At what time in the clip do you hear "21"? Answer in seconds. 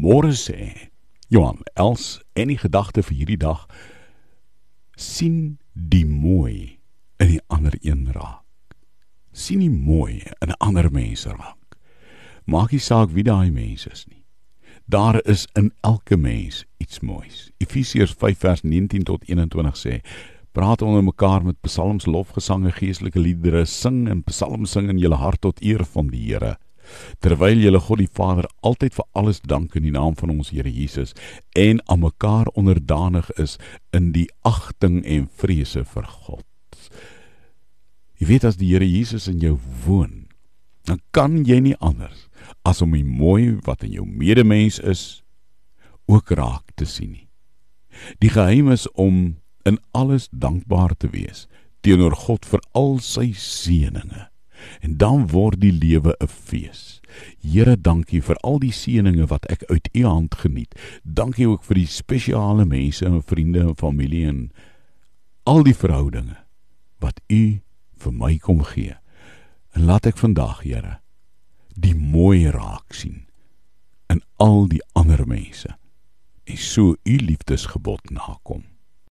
19.28-19.76